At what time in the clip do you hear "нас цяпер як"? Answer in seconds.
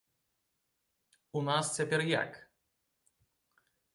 1.49-2.31